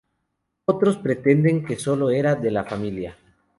[0.65, 3.15] Otros pretenden que sólo era de la familia.